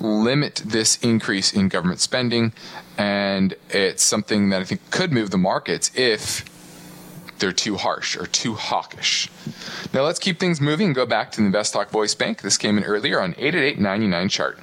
[0.00, 2.52] limit this increase in government spending.
[2.98, 6.44] And it's something that I think could move the markets if
[7.42, 9.28] they're too harsh or too hawkish.
[9.92, 12.40] Now let's keep things moving and go back to the Invest Talk Voice Bank.
[12.40, 14.58] This came in earlier on 888 chart.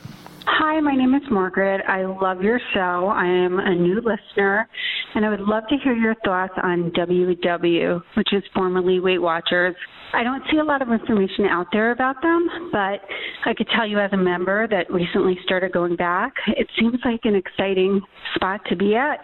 [0.57, 1.81] Hi, my name is Margaret.
[1.87, 3.07] I love your show.
[3.13, 4.67] I am a new listener,
[5.13, 9.75] and I would love to hear your thoughts on WW, which is formerly Weight Watchers.
[10.11, 12.99] I don't see a lot of information out there about them, but
[13.45, 17.21] I could tell you as a member that recently started going back, it seems like
[17.23, 18.01] an exciting
[18.35, 19.19] spot to be at.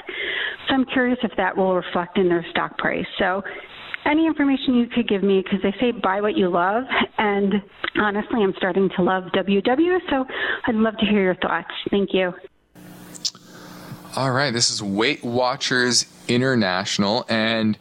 [0.68, 3.06] So I'm curious if that will reflect in their stock price.
[3.18, 3.42] So
[4.06, 6.84] any information you could give me because they say buy what you love
[7.18, 7.54] and
[7.98, 10.26] honestly i'm starting to love ww so
[10.68, 11.72] i'd love to hear your thoughts.
[11.90, 12.34] Thank you.
[14.16, 17.78] All right, this is Weight Watchers International, and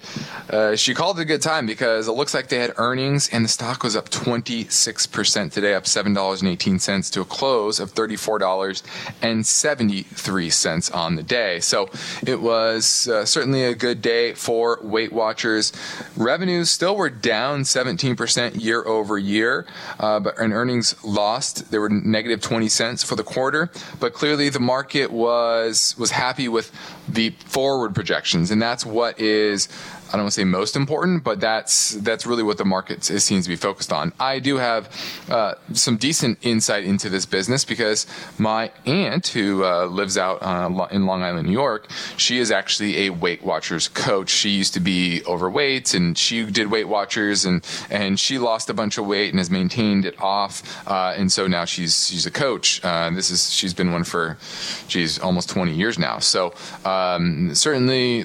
[0.51, 3.45] uh, she called it a good time because it looks like they had earnings, and
[3.45, 11.23] the stock was up 26% today, up $7.18 to a close of $34.73 on the
[11.23, 11.61] day.
[11.61, 11.89] So
[12.27, 15.73] it was uh, certainly a good day for Weight Watchers.
[16.17, 19.67] Revenues still were down 17% year over year,
[19.99, 21.71] uh, but and earnings lost.
[21.71, 26.49] They were negative 20 cents for the quarter, but clearly the market was was happy
[26.49, 26.73] with
[27.09, 27.95] the forward
[28.35, 29.69] projections, and that's what is
[30.15, 33.25] I don't want to say most important, but that's that's really what the market is,
[33.25, 34.13] seems to be focused on.
[34.21, 34.89] I do have
[35.29, 38.07] uh, some decent insight into this business because
[38.39, 43.07] my aunt, who uh, lives out uh, in Long Island, New York, she is actually
[43.07, 44.31] a Weight Watchers coach.
[44.31, 48.75] She used to be overweight, and she did Weight Watchers, and and she lost a
[48.75, 52.31] bunch of weight and has maintained it off, uh, and so now she's she's a
[52.31, 52.85] coach.
[52.85, 54.39] Uh, this is she's been one for,
[54.87, 56.19] she's almost 20 years now.
[56.19, 58.24] So um, certainly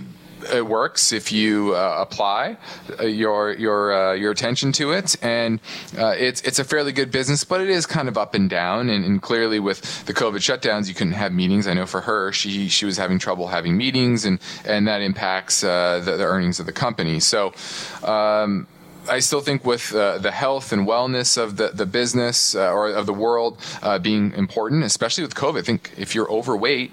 [0.54, 2.58] it works if you uh, apply
[3.00, 5.60] uh, your your uh, your attention to it, and
[5.98, 8.90] uh, it's it's a fairly good business, but it is kind of up and down.
[8.90, 11.68] And, and, clearly, with the COVID shutdowns, you couldn't have meetings.
[11.68, 15.64] I know for her, she she was having trouble having meetings, and and that impacts
[15.64, 17.20] uh, the, the, earnings of the company.
[17.20, 17.54] So.
[18.04, 18.68] Um,
[19.08, 22.90] I still think with uh, the health and wellness of the, the business uh, or
[22.90, 25.60] of the world uh, being important, especially with COVID.
[25.60, 26.92] I think if you're overweight,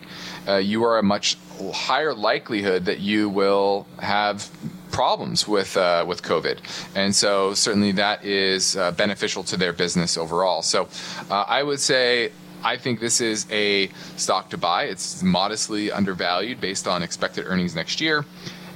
[0.48, 1.36] uh, you are a much
[1.72, 4.50] higher likelihood that you will have
[4.90, 6.58] problems with uh, with COVID,
[6.94, 10.62] and so certainly that is uh, beneficial to their business overall.
[10.62, 10.88] So
[11.30, 12.32] uh, I would say.
[12.64, 14.84] I think this is a stock to buy.
[14.84, 18.24] It's modestly undervalued based on expected earnings next year,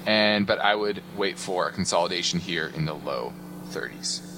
[0.06, 3.32] and but I would wait for a consolidation here in the low
[3.70, 4.29] 30s.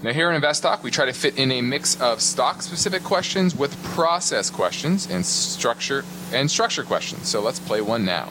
[0.00, 3.82] Now, here in InvestTalk, we try to fit in a mix of stock-specific questions with
[3.82, 7.26] process questions and structure and structure questions.
[7.26, 8.30] So let's play one now.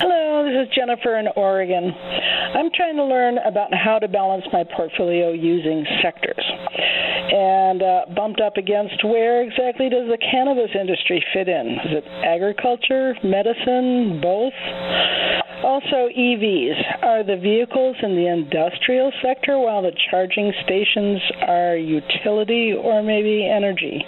[0.00, 1.92] Hello, this is Jennifer in Oregon.
[2.56, 6.44] I'm trying to learn about how to balance my portfolio using sectors.
[7.30, 11.78] And uh, bumped up against where exactly does the cannabis industry fit in?
[11.84, 14.52] Is it agriculture, medicine, both?
[15.74, 17.02] Also, EVs.
[17.02, 23.44] Are the vehicles in the industrial sector while the charging stations are utility or maybe
[23.44, 24.04] energy?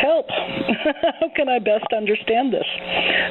[0.00, 0.26] Help!
[0.30, 2.62] How can I best understand this?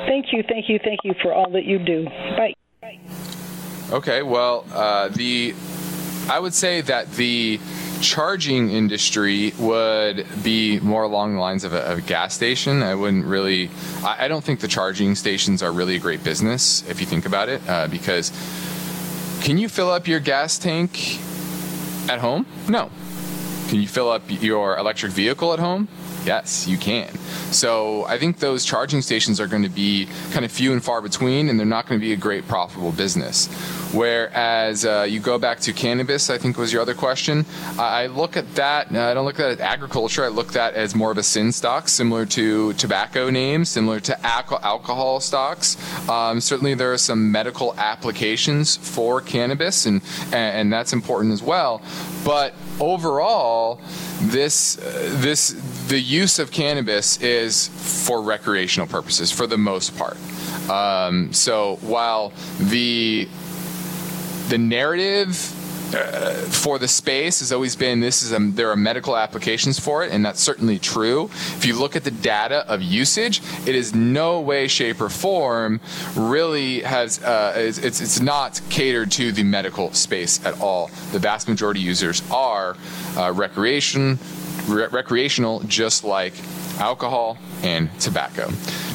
[0.05, 2.03] Thank you, thank you, thank you for all that you do.
[2.36, 2.55] Bye.
[3.89, 5.55] Okay, well, uh, the
[6.29, 7.57] I would say that the
[8.02, 12.84] charging industry would be more along the lines of a, a gas station.
[12.84, 13.70] I wouldn't really.
[14.04, 17.26] I, I, don't think the charging stations are really a great business if you think
[17.26, 18.32] about it, uh, because
[19.42, 21.20] can you fill up your gas tank
[22.10, 22.46] at home?
[22.68, 22.90] No.
[23.70, 25.88] Can you fill up your electric vehicle at home?
[26.25, 27.13] Yes, you can.
[27.51, 31.01] So I think those charging stations are going to be kind of few and far
[31.01, 33.47] between, and they're not going to be a great profitable business.
[33.93, 37.45] Whereas uh, you go back to cannabis, I think was your other question.
[37.77, 38.91] I look at that.
[38.91, 40.23] I don't look at it as agriculture.
[40.23, 43.99] I look at that as more of a sin stock, similar to tobacco names, similar
[44.01, 45.77] to alcohol stocks.
[46.07, 51.81] Um, certainly, there are some medical applications for cannabis, and and that's important as well.
[52.23, 53.81] But overall,
[54.21, 55.51] this uh, this
[55.91, 57.67] the use of cannabis is
[58.08, 60.15] for recreational purposes for the most part.
[60.69, 63.27] Um, so while the
[64.47, 65.36] the narrative
[65.93, 70.06] uh, for the space has always been this is a, there are medical applications for
[70.06, 71.25] it, and that's certainly true.
[71.58, 75.82] If you look at the data of usage, it is no way, shape, or form
[76.15, 80.89] really has uh, it's, it's not catered to the medical space at all.
[81.12, 82.77] The vast majority users are
[83.17, 84.17] uh, recreation,
[84.68, 86.34] re- recreational, just like
[86.80, 88.49] alcohol and tobacco.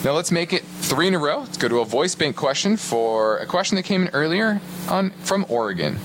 [0.04, 1.40] Now let's make it three in a row.
[1.40, 5.10] Let's go to a voice bank question for a question that came in earlier on
[5.22, 5.98] from Oregon.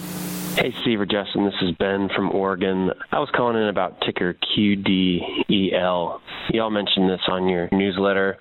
[0.56, 2.92] Hey, Steve or Justin, this is Ben from Oregon.
[3.12, 6.20] I was calling in about ticker QDEL.
[6.50, 8.38] y'all mentioned this on your newsletter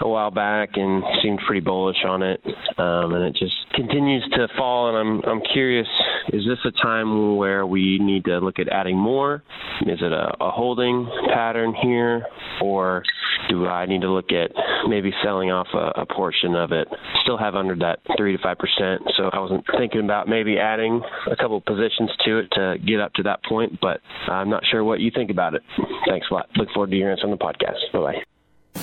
[0.00, 2.40] a while back and seemed pretty bullish on it,
[2.78, 4.88] um, and it just continues to fall.
[4.88, 5.86] And I'm I'm curious,
[6.32, 9.42] is this a time where we need to look at adding more?
[9.82, 12.24] Is it a, a holding pattern here,
[12.60, 13.02] or
[13.48, 14.50] do I need to look at
[14.88, 16.88] maybe selling off a, a portion of it?
[17.22, 21.02] Still have under that three to five percent, so I wasn't thinking about maybe adding
[21.30, 24.82] a couple positions to it to get up to that point, but I'm not sure
[24.82, 25.62] what you think about it.
[26.08, 26.48] Thanks a lot.
[26.56, 27.76] Look forward to your answer on the podcast.
[27.92, 28.82] Bye bye.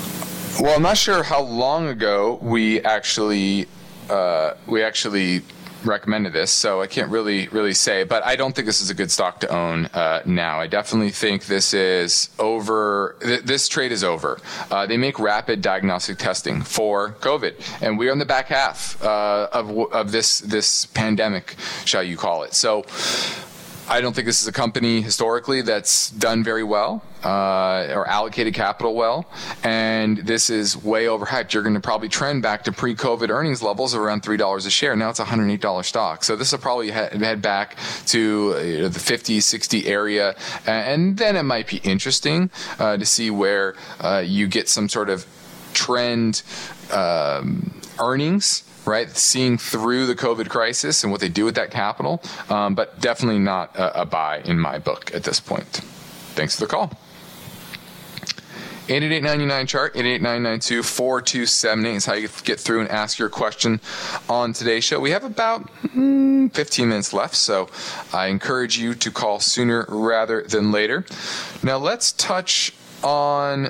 [0.62, 3.66] Well, I'm not sure how long ago we actually
[4.12, 5.42] uh, we actually
[5.86, 8.04] recommended this, so I can't really really say.
[8.04, 10.60] But I don't think this is a good stock to own uh, now.
[10.60, 13.16] I definitely think this is over.
[13.22, 14.40] Th- this trade is over.
[14.70, 19.50] Uh, they make rapid diagnostic testing for COVID, and we're on the back half uh,
[19.52, 21.56] of of this this pandemic,
[21.86, 22.54] shall you call it?
[22.54, 22.86] So.
[23.92, 28.54] I don't think this is a company historically that's done very well uh, or allocated
[28.54, 29.26] capital well,
[29.66, 31.52] and this is way overhyped.
[31.52, 34.70] You're going to probably trend back to pre-COVID earnings levels of around three dollars a
[34.70, 34.96] share.
[34.96, 37.76] Now it's a hundred eight dollar stock, so this will probably head back
[38.06, 43.30] to uh, the 50, 60 area, and then it might be interesting uh, to see
[43.30, 45.26] where uh, you get some sort of
[45.74, 46.44] trend
[46.94, 49.10] um, earnings right?
[49.10, 53.40] Seeing through the COVID crisis and what they do with that capital, um, but definitely
[53.40, 55.82] not a, a buy in my book at this point.
[56.36, 56.92] Thanks for the call.
[58.90, 63.80] 888 chart 888 is how you get through and ask your question
[64.28, 65.00] on today's show.
[65.00, 67.70] We have about mm, 15 minutes left, so
[68.12, 71.06] I encourage you to call sooner rather than later.
[71.64, 72.74] Now let's touch
[73.04, 73.70] on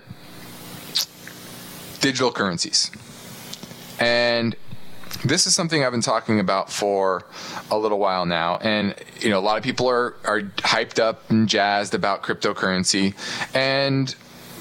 [1.99, 2.89] digital currencies.
[3.99, 4.55] And
[5.23, 7.23] this is something I've been talking about for
[7.69, 11.29] a little while now, and you know a lot of people are are hyped up
[11.29, 13.13] and jazzed about cryptocurrency,
[13.53, 14.15] and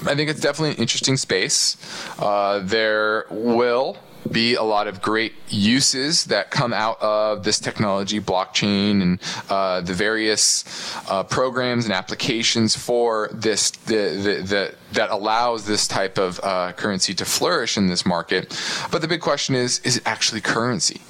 [0.05, 1.77] I think it's definitely an interesting space.
[2.19, 3.97] Uh, there will
[4.29, 9.19] be a lot of great uses that come out of this technology, blockchain, and
[9.49, 10.63] uh, the various
[11.09, 16.73] uh, programs and applications for this the, the, the, that allows this type of uh,
[16.73, 18.57] currency to flourish in this market.
[18.91, 21.01] But the big question is: Is it actually currency?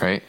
[0.00, 0.22] Right?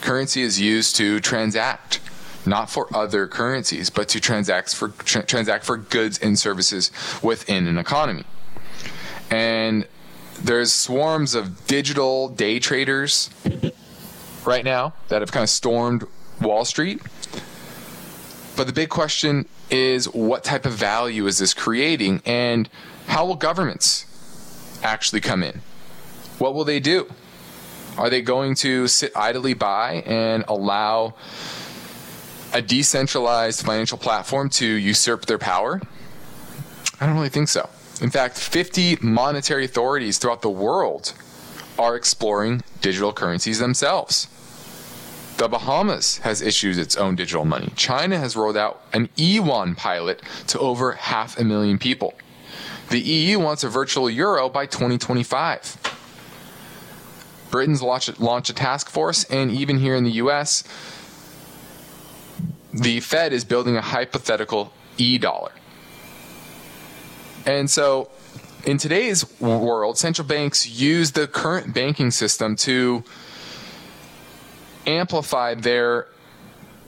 [0.00, 2.00] Currency is used to transact
[2.46, 6.90] not for other currencies, but to transact for tra- transact for goods and services
[7.22, 8.24] within an economy.
[9.30, 9.86] And
[10.42, 13.30] there's swarms of digital day traders
[14.44, 16.04] right now that have kind of stormed
[16.40, 17.02] Wall Street.
[18.56, 22.68] But the big question is what type of value is this creating and
[23.06, 24.06] how will governments
[24.82, 25.60] actually come in?
[26.38, 27.12] What will they do?
[27.96, 31.14] Are they going to sit idly by and allow
[32.52, 35.80] a decentralized financial platform to usurp their power?
[37.00, 37.68] I don't really think so.
[38.00, 41.12] In fact, 50 monetary authorities throughout the world
[41.78, 44.28] are exploring digital currencies themselves.
[45.38, 47.72] The Bahamas has issued its own digital money.
[47.76, 52.14] China has rolled out an e-yuan pilot to over half a million people.
[52.90, 55.76] The EU wants a virtual euro by 2025.
[57.50, 60.64] Britain's launched, launched a task force, and even here in the US,
[62.72, 65.52] the Fed is building a hypothetical e dollar.
[67.46, 68.10] And so
[68.64, 73.04] in today's world, central banks use the current banking system to
[74.86, 76.08] amplify their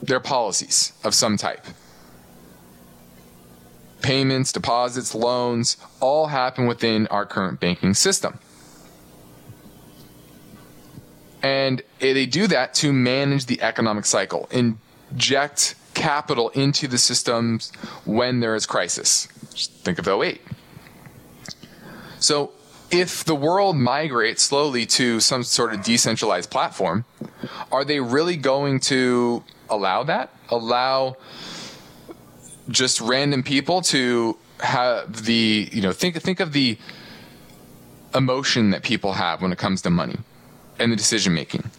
[0.01, 1.65] their policies of some type.
[4.01, 8.39] Payments, deposits, loans all happen within our current banking system.
[11.43, 17.71] And eh, they do that to manage the economic cycle, inject capital into the systems
[18.05, 19.27] when there is crisis.
[19.53, 20.41] Think of 08.
[22.19, 22.51] So
[22.91, 27.05] if the world migrates slowly to some sort of decentralized platform,
[27.71, 30.33] are they really going to allow that?
[30.49, 31.17] Allow
[32.69, 36.77] just random people to have the, you know, think think of the
[38.13, 40.17] emotion that people have when it comes to money
[40.77, 41.69] and the decision making.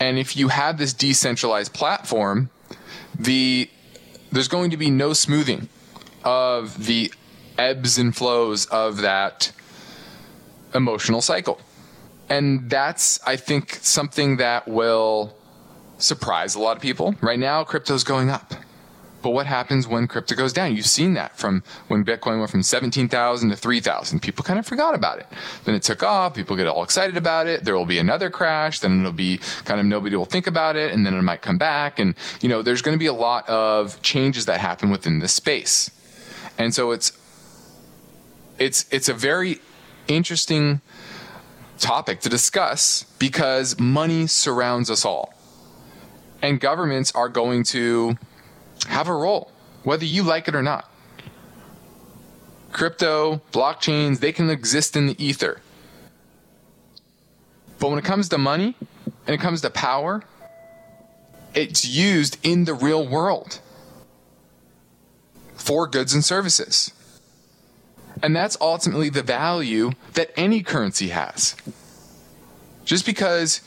[0.00, 2.50] And if you have this decentralized platform,
[3.18, 3.70] the
[4.32, 5.68] there's going to be no smoothing
[6.24, 7.12] of the
[7.58, 9.52] ebbs and flows of that
[10.74, 11.60] emotional cycle.
[12.28, 15.36] And that's, I think, something that will
[15.98, 17.14] surprise a lot of people.
[17.20, 18.54] Right now, crypto's going up.
[19.22, 20.74] But what happens when crypto goes down?
[20.74, 24.20] You've seen that from when Bitcoin went from 17,000 to 3,000.
[24.20, 25.26] People kind of forgot about it.
[25.64, 26.34] Then it took off.
[26.34, 27.64] People get all excited about it.
[27.64, 28.80] There will be another crash.
[28.80, 30.92] Then it'll be kind of nobody will think about it.
[30.92, 32.00] And then it might come back.
[32.00, 35.32] And, you know, there's going to be a lot of changes that happen within this
[35.32, 35.90] space.
[36.62, 37.10] And so it's
[38.56, 39.60] it's it's a very
[40.06, 40.80] interesting
[41.78, 45.34] topic to discuss because money surrounds us all.
[46.40, 48.16] And governments are going to
[48.86, 49.50] have a role,
[49.82, 50.88] whether you like it or not.
[52.70, 55.60] Crypto, blockchains, they can exist in the ether.
[57.80, 58.76] But when it comes to money
[59.26, 60.22] and it comes to power,
[61.54, 63.60] it's used in the real world
[65.62, 66.92] for goods and services.
[68.22, 71.56] And that's ultimately the value that any currency has.
[72.84, 73.60] Just because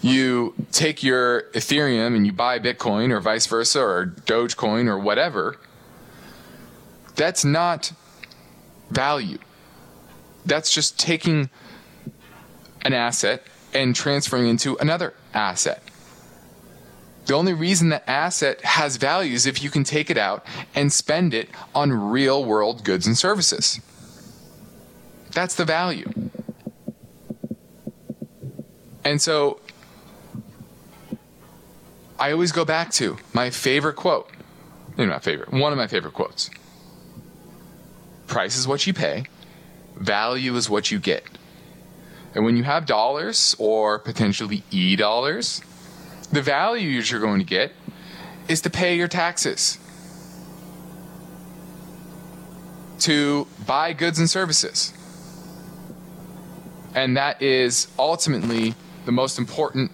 [0.00, 5.58] you take your Ethereum and you buy Bitcoin or vice versa or Dogecoin or whatever,
[7.16, 7.92] that's not
[8.90, 9.38] value.
[10.46, 11.50] That's just taking
[12.80, 15.82] an asset and transferring into another asset.
[17.26, 20.44] The only reason that asset has value is if you can take it out
[20.74, 23.80] and spend it on real world goods and services.
[25.30, 26.10] That's the value.
[29.04, 29.60] And so
[32.18, 34.30] I always go back to my favorite quote.
[34.96, 36.50] Not favorite, one of my favorite quotes.
[38.26, 39.24] Price is what you pay,
[39.96, 41.24] value is what you get.
[42.34, 45.60] And when you have dollars or potentially e dollars,
[46.32, 47.72] the value you're going to get
[48.48, 49.78] is to pay your taxes,
[53.00, 54.92] to buy goods and services.
[56.94, 58.74] And that is ultimately
[59.04, 59.92] the most important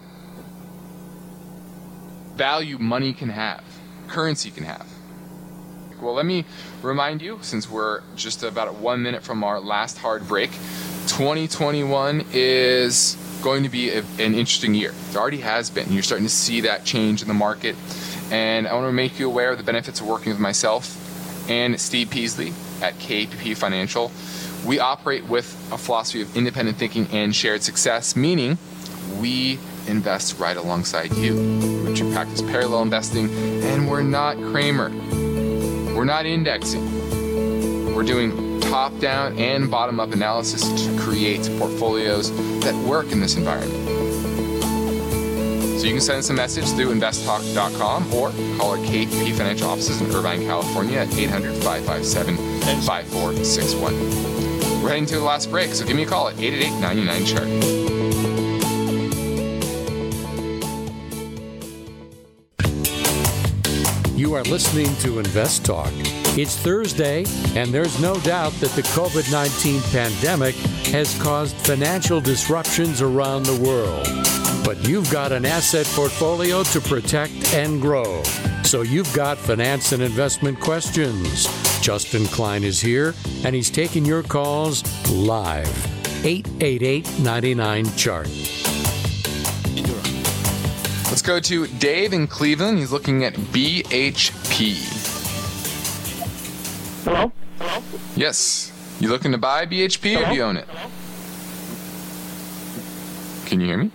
[2.36, 3.64] value money can have,
[4.06, 4.86] currency can have.
[6.00, 6.44] Well, let me
[6.82, 10.50] remind you, since we're just about one minute from our last hard break,
[11.08, 14.94] 2021 is going to be a, an interesting year.
[15.10, 15.92] It already has been.
[15.92, 17.76] You're starting to see that change in the market.
[18.30, 21.04] And I want to make you aware of the benefits of working with myself
[21.50, 24.10] and Steve Peasley at KPP Financial.
[24.66, 28.58] We operate with a philosophy of independent thinking and shared success, meaning
[29.18, 31.34] we invest right alongside you.
[31.86, 33.30] We practice parallel investing,
[33.64, 34.90] and we're not Cramer.
[35.94, 37.94] We're not indexing.
[37.94, 43.36] We're doing top down and bottom up analysis to create portfolios that work in this
[43.36, 43.72] environment.
[45.78, 50.00] So you can send us a message through investtalk.com or call our KPP financial offices
[50.00, 52.36] in Irvine, California at 800 557
[52.82, 54.82] 5461.
[54.82, 57.48] We're heading to the last break, so give me a call at 888 99 chart.
[64.18, 65.92] You are listening to Invest Talk.
[66.38, 67.24] It's Thursday,
[67.56, 70.54] and there's no doubt that the COVID 19 pandemic
[70.94, 74.06] has caused financial disruptions around the world.
[74.64, 78.22] But you've got an asset portfolio to protect and grow.
[78.62, 81.48] So you've got finance and investment questions.
[81.80, 85.66] Justin Klein is here, and he's taking your calls live.
[86.24, 88.28] 888 99 Chart.
[91.08, 92.78] Let's go to Dave in Cleveland.
[92.78, 94.97] He's looking at BHP.
[97.08, 97.32] Hello?
[97.58, 97.82] Hello?
[98.16, 98.70] Yes.
[99.00, 100.26] You looking to buy BHP Hello?
[100.26, 100.66] or do you own it?
[100.68, 100.90] Hello?
[103.46, 103.90] Can you hear me?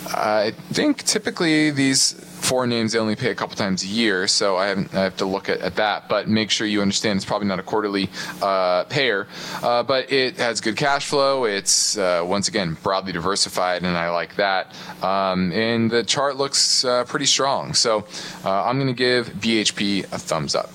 [0.09, 2.13] I think typically these
[2.43, 5.25] foreign names they only pay a couple times a year, so I I have to
[5.25, 6.09] look at, at that.
[6.09, 8.09] But make sure you understand it's probably not a quarterly
[8.41, 9.27] uh, payer,
[9.61, 11.45] uh, but it has good cash flow.
[11.45, 14.75] It's uh, once again broadly diversified, and I like that.
[15.01, 18.05] Um, and the chart looks uh, pretty strong, so
[18.43, 20.69] uh, I'm going to give BHP a thumbs up.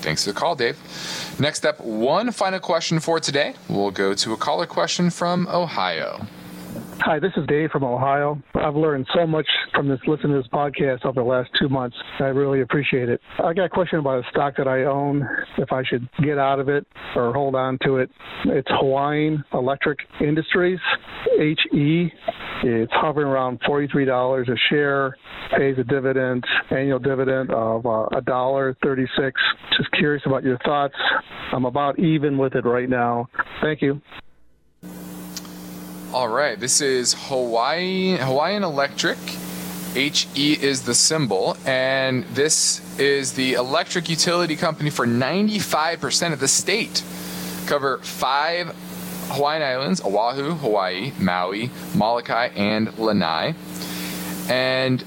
[0.00, 0.78] Thanks for the call, Dave.
[1.40, 3.54] Next up, one final question for today.
[3.68, 6.26] We'll go to a caller question from Ohio.
[7.00, 8.40] Hi, this is Dave from Ohio.
[8.54, 11.96] I've learned so much from this listening to this podcast over the last two months.
[12.20, 13.20] I really appreciate it.
[13.42, 15.26] I got a question about a stock that I own,
[15.58, 18.10] if I should get out of it or hold on to it.
[18.44, 20.78] It's Hawaiian Electric Industries,
[21.38, 22.12] HE.
[22.64, 25.16] It's hovering around $43 a share,
[25.56, 29.40] pays a dividend, annual dividend of uh, a dollar thirty-six.
[29.76, 30.94] Just curious about your thoughts.
[31.52, 33.28] I'm about even with it right now.
[33.62, 34.00] Thank you.
[36.10, 39.18] All right, this is Hawaii Hawaiian Electric.
[39.92, 46.48] HE is the symbol, and this is the electric utility company for 95% of the
[46.48, 47.04] state.
[47.66, 48.74] Cover five
[49.32, 53.54] Hawaiian islands Oahu, Hawaii, Maui, Molokai, and Lanai.
[54.48, 55.04] And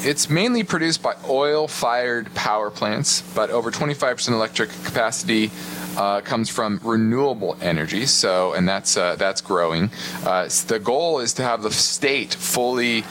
[0.00, 5.52] it's mainly produced by oil fired power plants, but over 25% electric capacity
[5.98, 8.06] uh, comes from renewable energy.
[8.06, 9.90] So, and that's uh, that's growing.
[10.24, 13.04] Uh, the goal is to have the state fully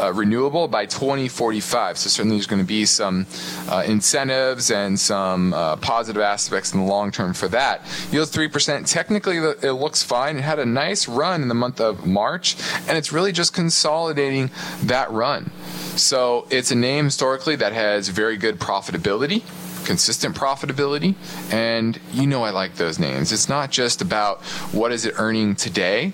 [0.00, 1.98] uh, renewable by 2045.
[1.98, 3.26] So certainly there's going to be some
[3.68, 7.82] uh, incentives and some positive aspects in the long term for that.
[8.10, 8.90] Yields 3%.
[8.90, 10.36] Technically, it looks fine.
[10.36, 12.56] It had a nice run in the month of March,
[12.88, 14.50] and it's really just consolidating
[14.82, 15.50] that run.
[15.96, 19.42] So it's a name historically that has very good profitability
[19.84, 21.14] consistent profitability
[21.50, 23.32] and you know I like those names.
[23.32, 26.12] It's not just about what is it earning today,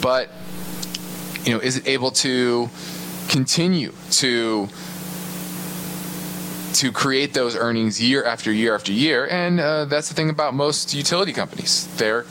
[0.00, 0.30] but
[1.44, 2.68] you know, is it able to
[3.28, 4.68] continue to
[6.74, 9.26] to create those earnings year after year after year.
[9.26, 11.88] And uh, that's the thing about most utility companies.
[11.96, 12.24] They're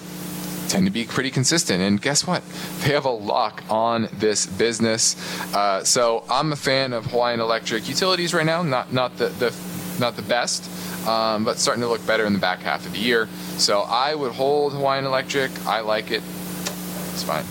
[0.70, 1.82] tend to be pretty consistent.
[1.82, 2.44] And guess what?
[2.82, 5.16] They have a lock on this business.
[5.54, 8.64] Uh, so I'm a fan of Hawaiian Electric Utilities right now.
[8.64, 9.52] Not not the, the
[10.00, 10.70] not the best,
[11.08, 13.28] um, but starting to look better in the back half of the year.
[13.58, 15.52] So I would hold Hawaiian Electric.
[15.66, 16.24] I like it.
[17.14, 17.46] It's fine.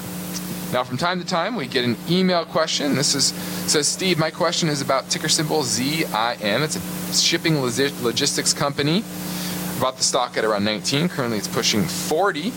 [0.72, 2.96] Now, from time to time, we get an email question.
[2.96, 4.18] This is says Steve.
[4.18, 6.62] My question is about ticker symbol ZIM.
[6.62, 9.04] It's a shipping logistics company.
[9.80, 11.08] Bought the stock at around 19.
[11.08, 12.52] Currently, it's pushing 40.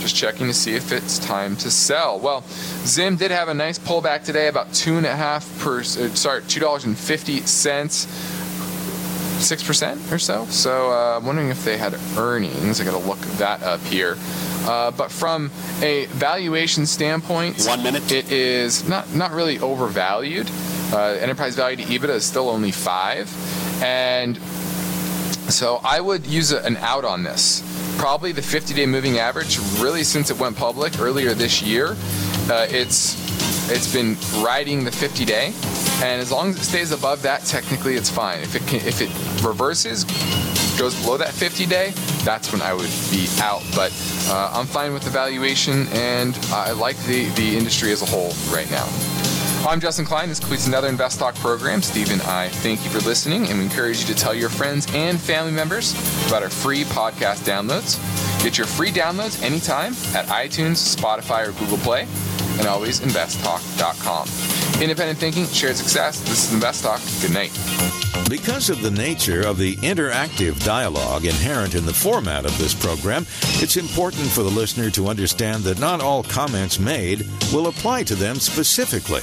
[0.00, 2.18] Just checking to see if it's time to sell.
[2.18, 2.42] Well,
[2.86, 5.80] Zim did have a nice pullback today, about two and a half per.
[5.80, 8.06] Uh, sorry, two dollars and fifty cents.
[9.38, 10.44] 6% or so.
[10.46, 12.80] So uh, I'm wondering if they had earnings.
[12.80, 14.16] I got to look that up here.
[14.66, 20.50] Uh, but from a valuation standpoint, one minute, it is not not really overvalued.
[20.92, 23.30] Uh, enterprise value to EBITDA is still only five,
[23.82, 24.36] and
[25.48, 27.62] so I would use a, an out on this.
[27.98, 29.58] Probably the 50-day moving average.
[29.80, 31.96] Really, since it went public earlier this year,
[32.50, 33.16] uh, it's
[33.70, 35.52] it's been riding the 50-day,
[36.02, 38.38] and as long as it stays above that, technically it's fine.
[38.40, 39.10] If it can, if it
[39.44, 40.04] reverses,
[40.78, 41.90] goes below that 50 day,
[42.24, 43.62] that's when I would be out.
[43.74, 43.92] But
[44.28, 48.32] uh, I'm fine with the valuation, and I like the, the industry as a whole
[48.54, 48.86] right now.
[49.66, 50.28] I'm Justin Klein.
[50.28, 51.82] This concludes another Invest Talk program.
[51.82, 54.86] Steve and I thank you for listening, and we encourage you to tell your friends
[54.94, 55.92] and family members
[56.28, 57.98] about our free podcast downloads.
[58.42, 62.06] Get your free downloads anytime at iTunes, Spotify, or Google Play,
[62.58, 64.57] and always investtalk.com.
[64.80, 66.20] Independent thinking, shared success.
[66.20, 67.00] This is the best Talk.
[67.20, 67.50] Good night.
[68.30, 73.26] Because of the nature of the interactive dialogue inherent in the format of this program,
[73.60, 78.14] it's important for the listener to understand that not all comments made will apply to
[78.14, 79.22] them specifically.